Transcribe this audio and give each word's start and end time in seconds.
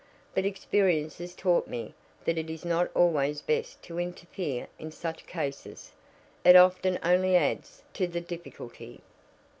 But 0.33 0.47
experience 0.47 1.19
has 1.19 1.35
taught 1.35 1.67
me 1.67 1.93
that 2.25 2.39
it 2.39 2.49
is 2.49 2.65
not 2.65 2.89
always 2.95 3.43
best 3.43 3.83
to 3.83 3.99
interfere 3.99 4.67
in 4.79 4.91
such 4.91 5.27
cases. 5.27 5.91
It 6.43 6.55
often 6.55 6.97
only 7.03 7.35
adds 7.35 7.83
to 7.93 8.07
the 8.07 8.19
difficulty." 8.21 9.01